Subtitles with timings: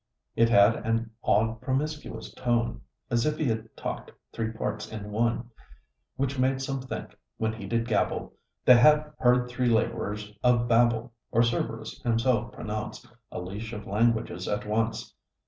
[0.35, 5.51] It had an odd promiscuous tone, As if h' had talk'd three parts in one;
[6.15, 8.33] Which made some think, when he did gabble,
[8.65, 14.47] Th' had heard three laborers of Babel; Or Cerberus himself pronounce A leash of languages
[14.47, 15.13] at once.